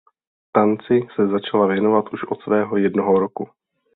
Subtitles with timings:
[0.53, 3.47] Tanci se začala věnovat už od svého jednoho roku.